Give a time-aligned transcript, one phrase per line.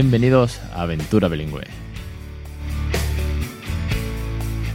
[0.00, 1.64] Bienvenidos a Aventura Bilingüe,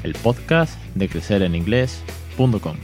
[0.03, 2.75] el podcast de crecereninglés.com.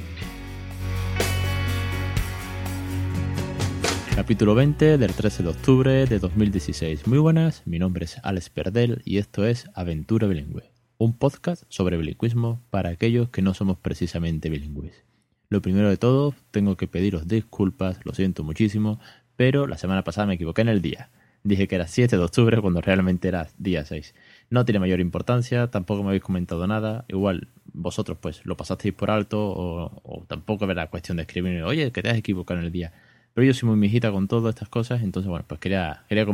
[4.15, 7.07] Capítulo 20 del 13 de octubre de 2016.
[7.07, 11.97] Muy buenas, mi nombre es Alex Perdel y esto es Aventura Bilingüe, un podcast sobre
[11.97, 15.03] bilingüismo para aquellos que no somos precisamente bilingües.
[15.49, 18.97] Lo primero de todo, tengo que pediros disculpas, lo siento muchísimo,
[19.35, 21.09] pero la semana pasada me equivoqué en el día.
[21.43, 24.13] Dije que era 7 de octubre cuando realmente era día 6.
[24.49, 27.05] No tiene mayor importancia, tampoco me habéis comentado nada.
[27.07, 32.01] Igual vosotros pues lo pasasteis por alto o, tampoco era cuestión de escribir, oye, que
[32.01, 32.91] te has equivocado en el día.
[33.33, 36.25] Pero yo soy muy mijita con todas estas cosas, entonces bueno, pues quería, quería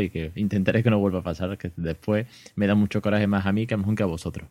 [0.00, 3.46] y que intentaré que no vuelva a pasar, que después me da mucho coraje más
[3.46, 4.48] a mí que a vosotros.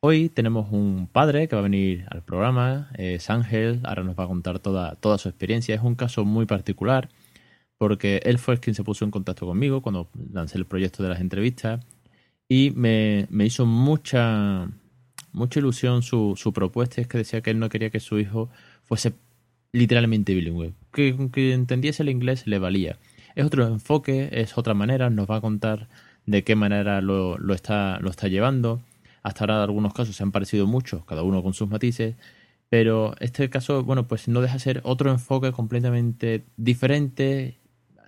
[0.00, 4.24] Hoy tenemos un padre que va a venir al programa, es Ángel, ahora nos va
[4.24, 5.74] a contar toda, toda su experiencia.
[5.74, 7.08] Es un caso muy particular
[7.78, 11.20] porque él fue quien se puso en contacto conmigo cuando lancé el proyecto de las
[11.20, 11.84] entrevistas
[12.48, 14.68] y me, hizo mucha,
[15.32, 16.02] mucha ilusión.
[16.02, 18.48] Su, su propuesta, es que decía que él no quería que su hijo
[18.84, 19.14] fuese
[19.72, 22.98] literalmente bilingüe, que, que entendiese el inglés le valía.
[23.34, 25.88] Es otro enfoque, es otra manera, nos va a contar
[26.24, 28.80] de qué manera lo, lo, está, lo está llevando.
[29.22, 32.16] Hasta ahora algunos casos se han parecido mucho, cada uno con sus matices,
[32.68, 37.58] pero este caso, bueno, pues no deja ser otro enfoque completamente diferente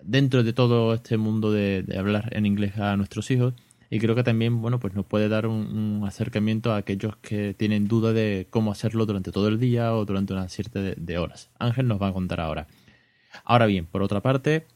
[0.02, 3.54] dentro de todo este mundo de, hablar en inglés a nuestros hijos
[3.90, 7.88] y creo que también, bueno, pues nos puede dar un, acercamiento a aquellos que tienen
[7.88, 11.50] duda de cómo hacerlo durante todo el día o durante una cierta de horas.
[11.58, 12.66] Ángel nos va a contar ahora.
[13.44, 14.66] Ahora bien, por otra parte,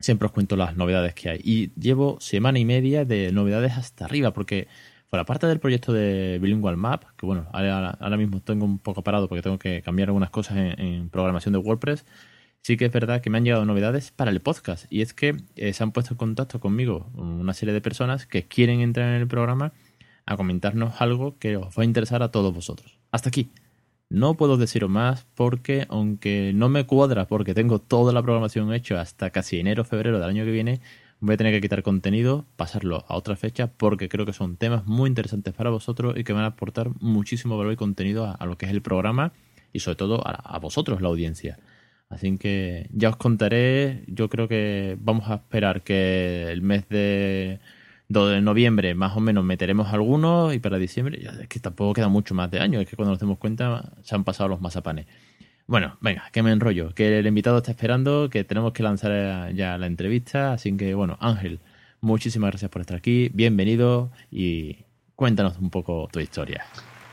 [0.00, 4.04] siempre os cuento las novedades que hay y llevo semana y media de novedades hasta
[4.04, 4.68] arriba porque
[5.08, 9.28] por parte del proyecto de Bilingual Map, que bueno, ahora, mismo tengo un poco parado
[9.28, 12.04] porque tengo que cambiar algunas cosas en, programación de WordPress,
[12.66, 14.86] sí que es verdad que me han llegado novedades para el podcast.
[14.90, 18.48] Y es que eh, se han puesto en contacto conmigo una serie de personas que
[18.48, 19.72] quieren entrar en el programa
[20.24, 22.98] a comentarnos algo que os va a interesar a todos vosotros.
[23.12, 23.50] Hasta aquí.
[24.08, 29.00] No puedo deciros más porque, aunque no me cuadra porque tengo toda la programación hecha
[29.00, 30.80] hasta casi enero febrero del año que viene,
[31.20, 34.86] voy a tener que quitar contenido, pasarlo a otra fecha, porque creo que son temas
[34.86, 38.58] muy interesantes para vosotros y que van a aportar muchísimo valor y contenido a, lo
[38.58, 39.32] que es el programa
[39.72, 41.60] y sobre todo a, vosotros, la audiencia.
[42.08, 47.58] Así que ya os contaré, yo creo que vamos a esperar que el mes de,
[48.08, 52.08] de noviembre más o menos meteremos algunos y para diciembre, ya es que tampoco queda
[52.08, 55.06] mucho más de año, es que cuando nos demos cuenta se han pasado los mazapanes.
[55.66, 59.76] Bueno, venga, que me enrollo, que el invitado está esperando, que tenemos que lanzar ya
[59.78, 61.58] la entrevista, así que bueno, Ángel,
[62.00, 64.84] muchísimas gracias por estar aquí, bienvenido y
[65.16, 66.64] cuéntanos un poco tu historia.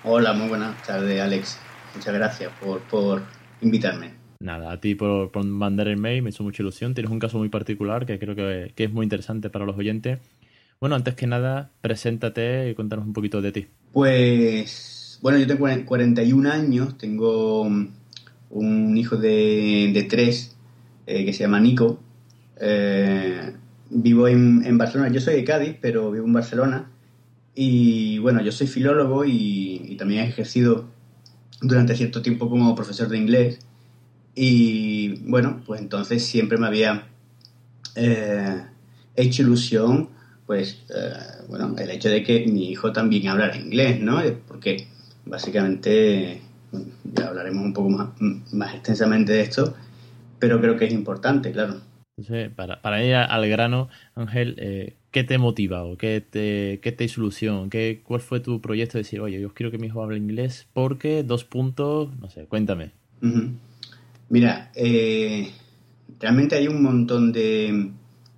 [0.03, 1.58] Hola, muy buenas tardes, Alex.
[1.96, 2.52] Muchas gracias
[2.92, 3.24] por,
[3.62, 4.22] invitarme.
[4.44, 6.94] Nada, a ti por, mandar el mail, me hizo mucha ilusión.
[6.94, 10.20] Tienes un caso muy particular que creo que, que, es muy interesante para los oyentes.
[10.81, 13.68] Bueno, antes que nada, preséntate y cuéntanos un poquito de ti.
[13.94, 17.62] Pues, bueno, yo tengo 41 años, tengo
[18.50, 20.58] un hijo de, tres
[21.08, 22.02] eh, que se llama Nico.
[22.59, 23.53] Eh,
[23.92, 26.92] vivo en, Barcelona, yo soy de Cádiz, pero vivo en Barcelona.
[27.56, 30.90] Y bueno, yo soy filólogo y, también he ejercido
[31.62, 33.59] durante cierto tiempo como profesor de inglés.
[34.36, 37.08] Y bueno, pues entonces siempre me había
[37.96, 38.64] eh,
[39.16, 40.10] hecho ilusión,
[40.46, 40.84] pues,
[41.48, 44.22] bueno, el hecho de que mi hijo también hablara inglés, ¿no?
[44.48, 44.88] Porque
[45.26, 46.42] básicamente
[47.04, 48.10] ya hablaremos un poco más,
[48.52, 49.76] más extensamente de esto,
[50.40, 51.82] pero creo que es importante, claro.
[52.18, 56.92] Entonces, para, para ir al grano, Ángel, eh, ¿qué te motiva o qué te, qué
[56.92, 57.70] te ilusión?
[57.70, 60.68] ¿Qué, ¿Cuál fue tu proyecto de decir, oye, yo quiero que mi hijo hable inglés
[60.74, 62.92] porque dos puntos, no sé, cuéntame.
[64.29, 65.51] Mira, eh,
[66.19, 67.91] realmente hay un montón de,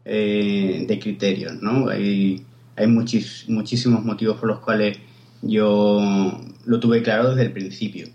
[0.08, 1.90] eh, de criterios, ¿no?
[1.90, 2.46] Hay,
[2.76, 5.00] hay muchísimos motivos por los cuales
[5.42, 8.08] yo lo tuve claro desde el principio.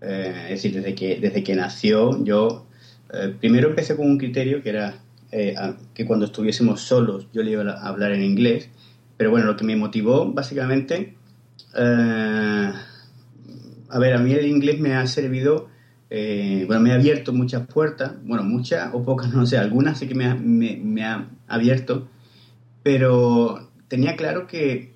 [0.00, 2.66] Eh, es decir, desde que, desde que nació, yo
[3.12, 5.00] eh, primero empecé con un criterio que era
[5.92, 8.70] que cuando estuviésemos solos yo le iba a hablar en inglés,
[9.18, 11.14] pero bueno, lo que me motivó básicamente,
[11.74, 12.72] a
[13.98, 15.68] ver, a mí el inglés me ha servido,
[16.08, 20.14] bueno, me ha abierto muchas puertas, bueno, muchas o pocas, no sé, algunas sí que
[20.14, 22.08] me ha, me ha abierto,
[22.82, 24.94] pero tenía claro que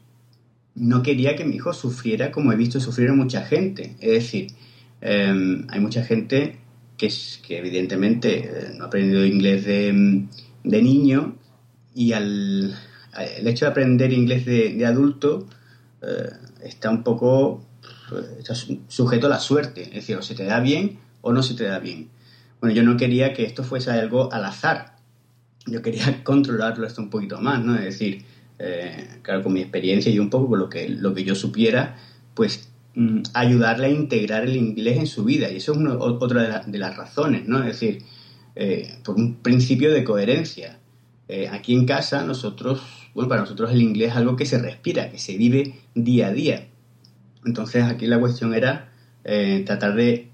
[0.74, 3.96] no quería que mi hijo sufriera como he visto sufrir a mucha gente.
[4.00, 4.52] Es decir,
[5.00, 6.58] Em, hay mucha gente
[6.96, 7.08] que,
[7.46, 9.92] que evidentemente eh, no ha aprendido inglés de,
[10.62, 11.36] niño
[11.94, 12.74] y al,
[13.38, 15.48] el hecho de aprender inglés de, adulto
[16.02, 16.30] eh,
[16.62, 17.64] está un poco
[18.10, 19.82] pues, sujeto a la suerte.
[19.84, 22.08] Es decir, o se te da bien o no se te da bien.
[22.60, 24.96] Bueno, yo no quería que esto fuese algo al azar.
[25.66, 27.76] yo quería controlarlo esto un poquito más, ¿no?
[27.76, 28.24] Es decir,
[28.58, 31.96] eh, claro, con mi experiencia y un poco con lo que, lo que yo supiera,
[32.34, 35.50] pues mm, ayudarle a integrar el inglés en su vida.
[35.50, 37.60] Y eso es otra de, las razones, ¿no?
[37.60, 38.02] Es decir,
[38.56, 40.78] eh, por un principio de coherencia.
[41.28, 42.82] Eh, aquí en casa nosotros,
[43.14, 46.32] bueno, para nosotros el inglés es algo que se respira, que se vive día a
[46.32, 46.66] día.
[47.44, 48.88] Entonces aquí la cuestión era
[49.66, 50.28] tratar de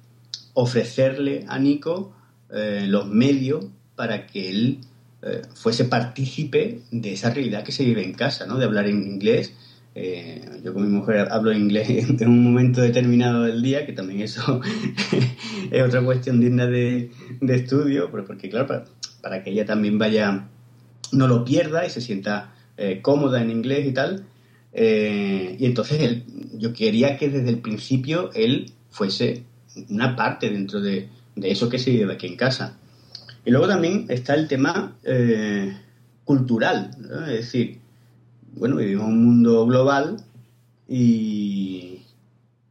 [0.55, 2.15] ofrecerle a Nico
[2.51, 3.67] los medios
[3.97, 4.81] para que él
[5.23, 8.59] eh, fuese partícipe de esa realidad que se vive en casa, ¿no?
[8.59, 9.55] De hablar en inglés.
[9.95, 11.89] Eh, yo con mi mujer hablo inglés
[12.21, 14.61] en un momento determinado del día, que también eso
[15.71, 17.11] es otra cuestión digna de,
[17.49, 18.85] estudio, porque claro,
[19.23, 20.49] para, que ella también vaya,
[21.13, 24.27] no lo pierda y se sienta eh, cómoda en inglés y tal.
[24.79, 26.23] Y entonces
[26.55, 29.45] yo quería que desde el principio él fuese
[29.89, 32.77] una parte dentro de, de eso que se vive aquí en casa.
[33.45, 35.73] Y luego también está el tema eh,
[36.25, 36.91] cultural,
[37.29, 37.79] es decir,
[38.57, 40.17] bueno, vivimos en un mundo global
[40.89, 42.01] y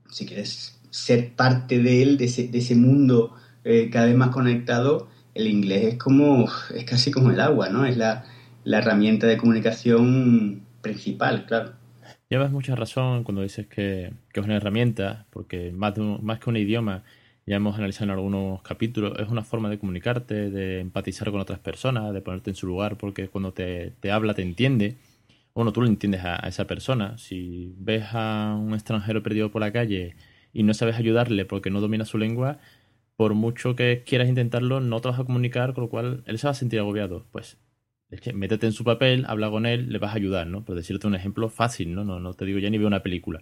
[0.09, 5.47] si quieres ser parte de él, de ese, mundo eh, cada vez más conectado, el
[5.47, 7.85] inglés es como, es casi como el agua, ¿no?
[7.85, 8.25] Es la,
[8.65, 11.73] herramienta de comunicación principal, claro.
[12.29, 17.03] Llevas mucha razón cuando dices que, es una herramienta, porque más, que un idioma,
[17.45, 21.59] ya hemos analizado en algunos capítulos, es una forma de comunicarte, de empatizar con otras
[21.59, 24.97] personas, de ponerte en su lugar, porque cuando te, habla te entiende.
[25.53, 27.17] Bueno, tú lo entiendes a, esa persona.
[27.19, 30.15] Si ves a un extranjero perdido por la calle
[30.53, 32.59] y no sabes ayudarle porque no domina su lengua,
[33.17, 36.47] por mucho que quieras intentarlo, no te vas a comunicar, con lo cual él se
[36.47, 37.25] va a sentir agobiado.
[37.31, 37.57] Pues
[38.09, 40.63] es que métete en su papel, habla con él, le vas a ayudar, ¿no?
[40.63, 42.03] Por decirte un ejemplo fácil, ¿no?
[42.03, 43.41] No, no te digo ya ni veo una película.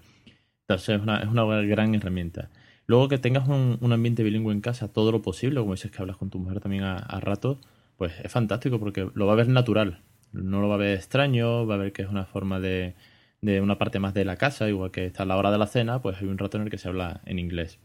[0.62, 2.50] Entonces es una, es una gran herramienta.
[2.86, 6.18] Luego que tengas un, ambiente bilingüe en casa, todo lo posible, como dices que hablas
[6.18, 7.60] con tu mujer también a, rato,
[7.98, 10.02] pues es fantástico porque lo va a ver natural.
[10.34, 12.96] No lo va a ver extraño, va a ver que es una forma de,
[13.42, 15.68] de una parte más de la casa, igual que está a la hora de la
[15.68, 17.80] cena, pues hay un rato en el que se habla en inglés.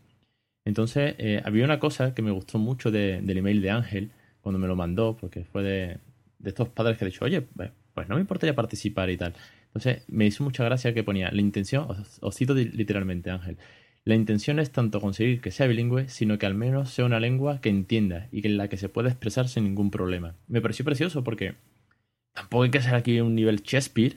[0.65, 4.11] Entonces, eh, había una cosa que me gustó mucho del email de Ángel
[4.41, 5.99] cuando me lo mandó, porque fue de,
[6.45, 9.35] estos padres que han dicho, oye, pues, pues no me importaría participar y tal.
[9.67, 11.87] Entonces, me hizo mucha gracia que ponía la intención,
[12.21, 13.59] os cito literalmente, Ángel,
[14.05, 17.61] la intención es tanto conseguir que sea bilingüe, sino que al menos sea una lengua
[17.61, 20.35] que entienda y en la que se pueda expresar sin ningún problema.
[20.47, 21.57] Me pareció precioso porque
[22.33, 24.17] tampoco hay que ser aquí un nivel Shakespeare,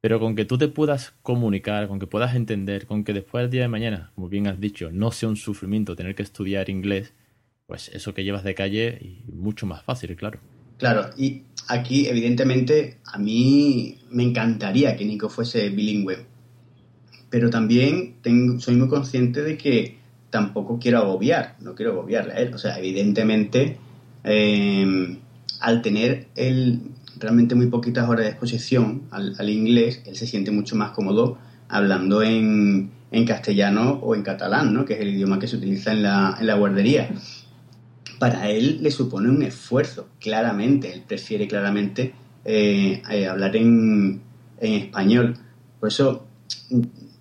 [0.00, 3.50] pero con que tú te puedas comunicar, con que puedas entender, con que después del
[3.50, 7.12] día de mañana, como bien has dicho, no sea un sufrimiento tener que estudiar inglés,
[7.66, 10.40] pues eso que llevas de calle y mucho más fácil, claro.
[10.78, 16.26] Claro, y aquí evidentemente a mí me encantaría que Nico fuese bilingüe
[17.30, 19.98] pero también tengo, soy muy consciente de que
[20.30, 22.54] tampoco quiero agobiar, no quiero agobiarle a él.
[22.54, 23.78] O sea, evidentemente,
[24.24, 25.18] em,
[25.60, 26.80] al tener él
[27.18, 31.38] realmente muy poquitas horas de exposición al, inglés, él se siente mucho más cómodo
[31.68, 34.84] hablando en, en, castellano o en catalán, ¿no?
[34.84, 37.10] que es el idioma que se utiliza en la, en la guardería.
[38.18, 44.20] Para él le supone un esfuerzo, claramente, él prefiere claramente eh, eh, hablar en,
[44.60, 45.36] en español.
[45.78, 46.26] Por eso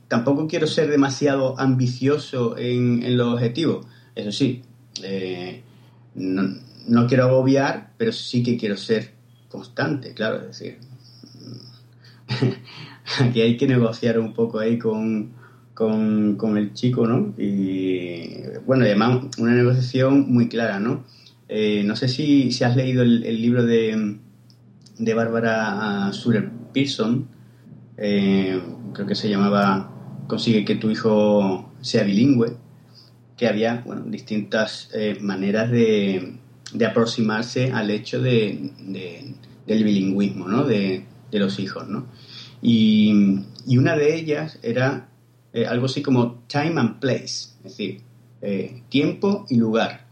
[0.07, 3.85] tampoco quiero ser demasiado ambicioso en, los objetivos.
[4.15, 4.63] Eso sí,
[5.03, 5.61] eh,
[6.15, 9.13] no, quiero agobiar, pero sí que quiero ser
[9.49, 10.37] constante, claro.
[10.37, 10.77] Es decir,
[13.19, 15.33] aquí hay que negociar un poco ahí con,
[15.77, 17.35] con, el chico, ¿no?
[17.37, 18.29] Y
[18.65, 21.05] bueno, además una negociación muy clara, ¿no?
[21.49, 24.17] Eh, no sé si, si, has leído el, libro de,
[24.97, 27.27] de Bárbara Surer Pearson,
[27.95, 28.59] eh,
[28.93, 29.91] creo que se llamaba
[30.27, 32.57] consigue que tu hijo sea bilingüe,
[33.37, 36.37] que había bueno, distintas eh, maneras de,
[36.85, 38.71] aproximarse al hecho de,
[39.67, 40.63] del bilingüismo ¿no?
[40.63, 41.87] de, los hijos.
[41.87, 42.07] ¿no?
[42.63, 43.43] Y,
[43.77, 45.09] una de ellas era
[45.53, 48.01] eh, algo así como time and place, es decir,
[48.41, 50.05] eh, tiempo y lugar.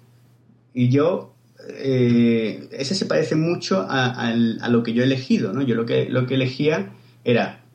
[0.73, 1.33] Y yo,
[1.67, 5.53] ese se parece mucho a, a, lo que yo he elegido.
[5.53, 5.61] ¿no?
[5.61, 6.91] Yo lo que, lo que elegía
[7.23, 7.65] era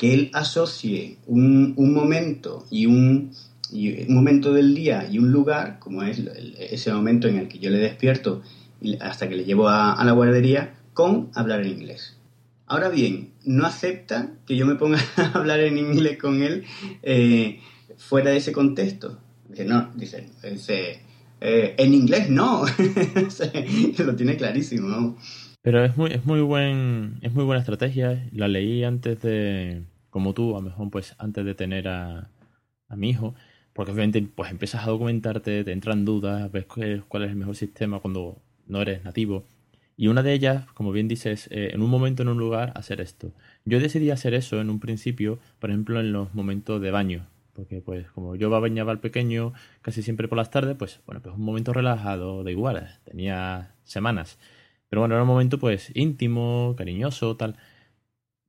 [0.00, 3.32] que él asocie un, momento y un,
[4.08, 6.22] momento del día y un lugar, como es
[6.58, 8.40] ese momento en el que yo le despierto
[8.98, 12.16] hasta que le llevo a, la guardería, con hablar en inglés.
[12.70, 16.64] Ahora bien, no acepta que yo me ponga a hablar en inglés con él
[17.02, 17.58] eh,
[17.96, 19.18] fuera de ese contexto.
[19.48, 20.28] Dice, no, dice,
[21.40, 22.62] eh, en inglés no.
[23.98, 25.18] lo tiene clarísimo.
[25.62, 28.28] Pero es muy, es muy buen, es muy buena estrategia.
[28.30, 32.30] La leí antes de, como tú, a lo mejor pues antes de tener a,
[32.88, 33.34] a mi hijo,
[33.72, 37.98] porque obviamente pues empiezas a documentarte, te entran dudas, ves cuál es el mejor sistema
[37.98, 39.44] cuando no eres nativo.
[40.00, 43.02] Y una de ellas, como bien dices, eh, en un momento, en un lugar, hacer
[43.02, 43.34] esto.
[43.66, 47.26] Yo decidí hacer eso en un principio, por ejemplo, en los momentos de baño.
[47.52, 49.52] Porque, pues, como yo bañaba al pequeño
[49.82, 52.98] casi siempre por las tardes, pues, bueno, pues un momento relajado, de igual.
[53.04, 54.38] Tenía semanas.
[54.88, 57.56] Pero bueno, era un momento, pues, íntimo, cariñoso, tal.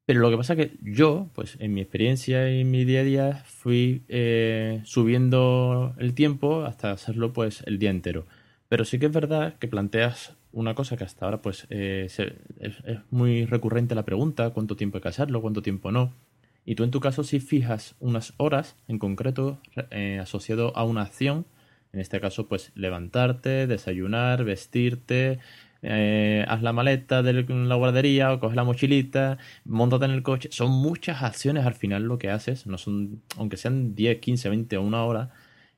[0.06, 3.02] Pero lo que pasa es que yo, pues en mi experiencia y en mi día
[3.02, 8.26] a día, fui eh, subiendo el tiempo hasta hacerlo pues el día entero.
[8.70, 12.08] Pero sí que es verdad que planteas una cosa que hasta ahora pues eh,
[12.60, 12.78] es,
[13.10, 16.14] muy recurrente la pregunta, cuánto tiempo hay que hacerlo, cuánto tiempo no.
[16.66, 21.02] Y tú en tu caso sí fijas unas horas en concreto eh, asociado a una
[21.02, 21.46] acción,
[21.94, 25.40] en este caso pues levantarte, desayunar, vestirte,
[25.84, 30.50] eh, haz la maleta de la guardería o coge la mochilita, montate en el coche.
[30.52, 34.78] Son muchas acciones al final lo que haces, no son, aunque sean 10, 15, 20
[34.78, 35.32] o una hora,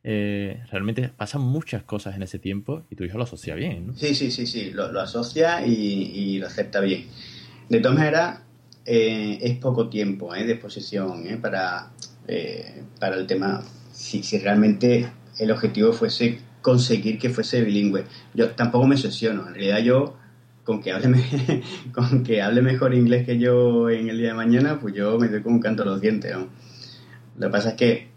[0.04, 3.88] eh, realmente pasan muchas cosas en ese tiempo y tu hijo lo asocia bien.
[3.88, 3.94] ¿no?
[3.96, 7.06] Sí, sí, sí, sí, lo, asocia y, lo acepta bien.
[7.70, 8.42] De todas maneras,
[8.86, 11.92] eh, es poco tiempo de exposición para,
[13.00, 13.64] para el tema.
[13.92, 18.06] Si, si realmente el objetivo fuese conseguir que fuese bilingüe.
[18.34, 20.18] Yo tampoco me obsesiono, en realidad yo
[20.64, 21.22] con que hable
[21.94, 25.28] con que hable mejor inglés que yo en el día de mañana, pues yo me
[25.28, 26.36] doy como un canto a los dientes.
[27.38, 28.13] Lo que pasa es que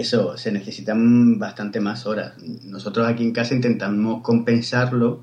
[0.00, 2.34] eso, se necesitan bastante más horas.
[2.64, 5.22] Nosotros aquí en casa intentamos compensarlo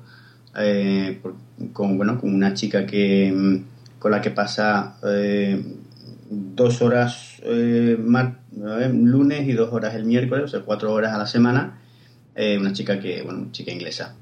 [0.56, 1.20] eh,
[1.72, 3.62] con, bueno, con una chica que
[3.98, 5.60] con la que pasa eh,
[6.30, 11.26] dos horas eh, lunes y dos horas el miércoles, o sea, cuatro horas a la
[11.26, 11.78] semana
[12.38, 14.14] eh, una chica que, bueno, chica inglesa.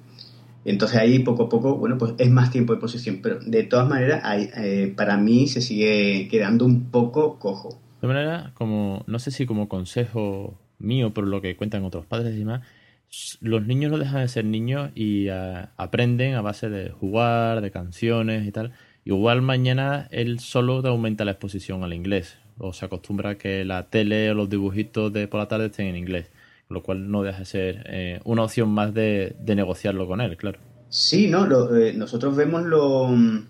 [0.64, 3.86] Entonces ahí poco a poco, bueno, pues es más tiempo de posición, pero de todas
[3.86, 4.22] maneras,
[4.56, 7.78] eh, para mí se sigue quedando un poco cojo.
[8.00, 12.34] De manera, como, no sé si como consejo mío, por lo que cuentan otros padres
[12.34, 12.62] y demás,
[13.40, 17.70] los niños no dejan de ser niños y eh, aprenden a base de jugar, de
[17.70, 18.72] canciones y tal.
[19.04, 23.88] Igual mañana él solo aumenta la exposición al inglés o se acostumbra a que la
[23.88, 26.30] tele o los dibujitos de por la tarde estén en inglés
[26.68, 30.58] lo cual no deja de ser eh, una opción más de, negociarlo con él, claro.
[30.88, 33.08] Sí, no, eh, nosotros vemos lo...
[33.08, 33.46] Mm,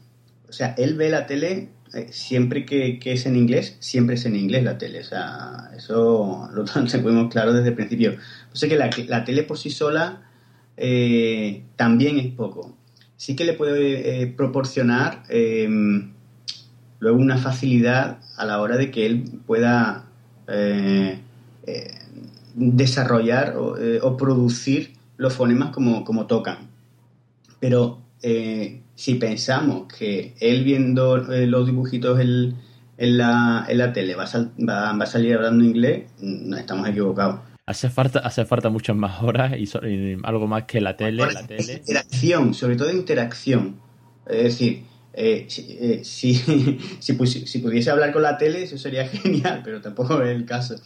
[0.49, 1.71] o sea, él ve la tele
[2.11, 5.01] siempre que, es en inglés, siempre es en inglés la tele.
[5.01, 8.17] O sea, eso lo tenemos claro desde el principio.
[8.53, 10.23] O sea que la, tele por sí sola
[11.77, 12.77] también es poco.
[13.17, 15.23] Sí que le puede proporcionar
[16.99, 20.07] luego una facilidad a la hora de que él pueda
[22.57, 26.71] desarrollar eh, o, producir los fonemas como, como tocan.
[27.61, 32.57] Pero eh, si pensamos que él viendo eh, los dibujitos en,
[32.97, 37.41] la, en la tele va a, va, a salir hablando inglés, no mm, estamos equivocados.
[37.67, 39.69] Hace falta, hace falta muchas más horas y,
[40.25, 41.25] algo más que la tele.
[41.33, 41.75] La tele.
[41.75, 43.77] Interacción, sobre todo interacción.
[44.27, 44.85] Es decir,
[45.49, 46.35] si, si,
[46.99, 50.77] si, pudiese hablar con la tele, eso sería genial, pero tampoco es el caso.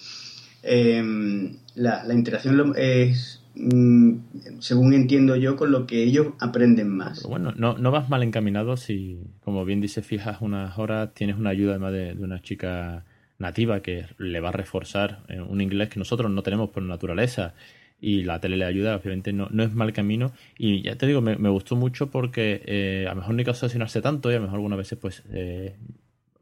[0.62, 7.23] Em, la, interacción es, según entiendo yo, con lo que ellos aprenden más.
[7.25, 11.50] bueno, no, no vas mal encaminado si, como bien dice, fijas unas horas, tienes una
[11.50, 13.04] ayuda además de, una chica
[13.38, 17.54] nativa que le va a reforzar eh, un inglés que nosotros no tenemos por naturaleza
[18.00, 20.33] y la tele le ayuda, obviamente no, no es mal camino.
[20.57, 23.50] Y ya te digo, me, gustó mucho porque eh, a lo mejor no hay que
[23.50, 25.75] obsesionarse tanto y a lo mejor algunas veces pues eh,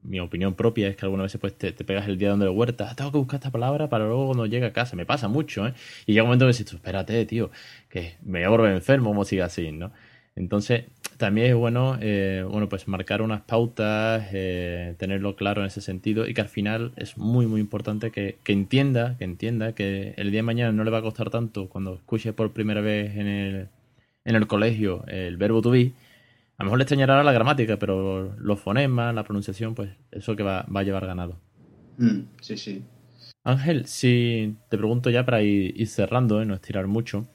[0.08, 2.96] mi opinión propia es que algunas veces pues te, pegas el día donde lo huertas,
[2.96, 5.74] tengo que buscar esta palabra para luego cuando llegue a casa, me pasa mucho, ¿eh?
[6.06, 7.50] Y llega un momento que dices, espérate, tío,
[7.88, 9.92] que me voy a volver enfermo, como siga así, ¿no?
[10.36, 10.84] Entonces,
[11.16, 16.28] también es bueno, eh, bueno, pues marcar unas pautas, eh, tenerlo claro en ese sentido
[16.28, 20.30] y que al final es muy, muy importante que, que, entienda, que entienda que el
[20.30, 23.26] día de mañana no le va a costar tanto cuando escuche por primera vez en
[23.26, 23.68] el,
[24.24, 25.92] en el colegio el verbo to be,
[26.58, 30.42] a lo mejor le extrañará la gramática, pero los fonemas, la pronunciación, pues eso que
[30.42, 31.38] va, a llevar ganado.
[31.98, 32.82] Mm, sí, sí.
[33.44, 36.46] Ángel, si te pregunto ya para ir, cerrando, ¿eh?
[36.46, 37.28] no estirar mucho,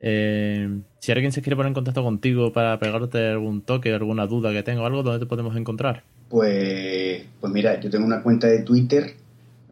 [0.00, 4.52] eh, si alguien se quiere poner en contacto contigo para pegarte algún toque, alguna duda
[4.52, 6.02] que tenga o algo, ¿dónde te podemos encontrar?
[6.28, 9.14] Pues, pues mira, yo tengo una cuenta de Twitter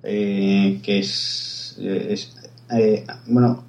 [0.05, 1.77] eh, que es,
[3.27, 3.65] bueno,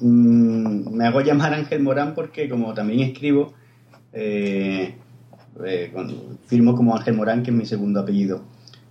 [0.00, 3.54] mm, me hago llamar Ángel Morán porque como también escribo,
[4.14, 4.94] eh,
[5.64, 5.92] eh
[6.46, 8.42] firmo como Ángel Morán, que es mi segundo apellido.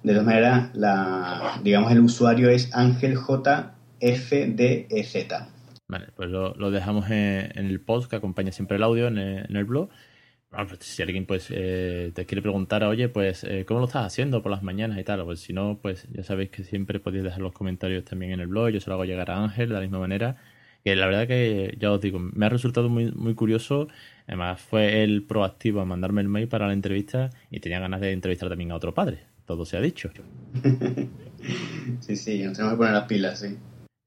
[0.03, 5.47] De todas maneras, la, digamos, el usuario es Ángel J Z.
[5.87, 9.89] Vale, pues lo, dejamos en, el post que acompaña siempre el audio en el, blog.
[10.49, 14.43] Pues, si alguien pues eh, te quiere preguntar, oye, pues eh, ¿cómo lo estás haciendo
[14.43, 15.23] por las mañanas y tal?
[15.23, 18.47] Pues si no, pues ya sabéis que siempre podéis dejar los comentarios también en el
[18.47, 18.69] blog.
[18.69, 20.37] Yo se lo hago llegar a Ángel de la misma manera
[20.83, 23.87] Que la verdad que, ya os digo, me ha resultado muy, muy curioso.
[24.27, 28.11] Además, fue el proactivo a mandarme el mail para la entrevista y tenía ganas de
[28.11, 29.19] entrevistar también a otro padre.
[29.45, 30.11] Todo se ha dicho.
[31.99, 33.57] sí, sí, nos tenemos que poner las pilas, sí.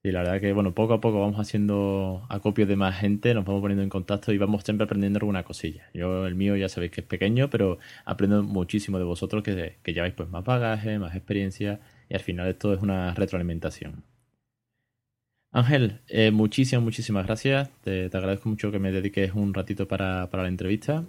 [0.06, 3.44] Y la verdad que, bueno, poco a poco vamos haciendo acopios de más gente, nos
[3.44, 5.90] vamos poniendo en contacto y vamos siempre aprendiendo alguna cosilla.
[5.94, 9.92] Yo, el mío, ya sabéis que es pequeño, pero aprendo muchísimo de vosotros que, que
[9.92, 14.04] lleváis pues más bagaje, más experiencia y al final esto es una retroalimentación.
[15.56, 17.70] Ángel, eh, muchísimas, muchísimas gracias.
[17.82, 21.02] Te, agradezco mucho que me dediques un ratito para, la entrevista.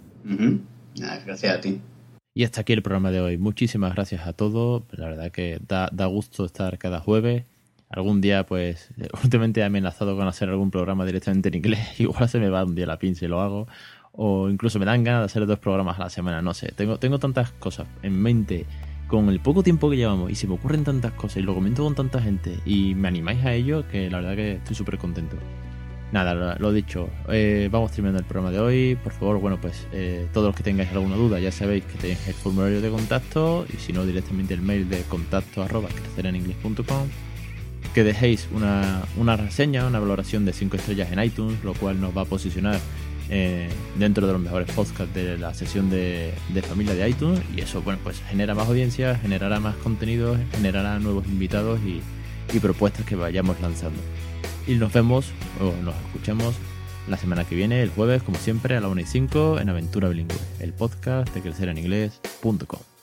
[0.94, 1.82] gracias a ti.
[2.32, 3.36] Y hasta aquí el programa de hoy.
[3.36, 4.84] Muchísimas gracias a todos.
[4.92, 7.44] La verdad que da, da gusto estar cada jueves
[7.90, 8.88] algún día, pues,
[9.22, 11.80] últimamente he amenazado con hacer algún programa directamente en inglés.
[12.00, 13.68] Igual se me va un día la pinza y lo hago.
[14.12, 16.72] O incluso me dan ganas de hacer dos programas a la semana, no sé.
[16.72, 18.64] Tengo, tengo tantas cosas en mente
[19.08, 21.82] con el poco tiempo que llevamos y se me ocurren tantas cosas y lo comento
[21.82, 25.36] con tanta gente y me animáis a ello que la verdad que estoy súper contento.
[26.12, 28.98] Nada, lo, dicho, eh, vamos terminando el programa de hoy.
[29.02, 32.26] Por favor, bueno, pues eh, todos los que tengáis alguna duda ya sabéis que tenéis
[32.28, 37.08] el formulario de contacto y si no directamente el mail de contacto arroba crecereningles.com
[37.94, 42.16] que dejéis una, una, reseña, una valoración de 5 estrellas en iTunes, lo cual nos
[42.16, 42.78] va a posicionar
[43.30, 46.32] eh, dentro de los mejores podcasts de la sesión de,
[46.66, 51.26] familia de iTunes y eso bueno pues genera más audiencia, generará más contenidos, generará nuevos
[51.26, 52.02] invitados y,
[52.60, 54.00] propuestas que vayamos lanzando.
[54.66, 55.26] Y nos vemos
[55.60, 56.54] o nos escuchamos
[57.06, 60.08] la semana que viene, el jueves, como siempre, a la 1 y 5 en Aventura
[60.08, 62.97] Bilingüe, el podcast de crecereninglés.com.